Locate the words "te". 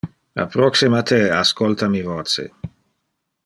1.11-1.19